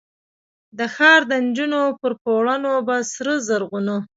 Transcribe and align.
د 0.77 0.79
ښار 0.95 1.21
دنجونو 1.31 1.81
پر 2.01 2.13
پوړونو 2.23 2.71
به، 2.87 2.97
سره 3.13 3.33
زرغونه، 3.47 3.95